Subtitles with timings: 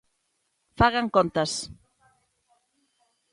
[0.79, 1.51] ¡Fagan contas!